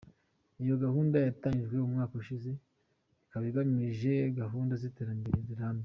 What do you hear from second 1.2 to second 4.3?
yatangijwe umwaka ushize ikaba igamije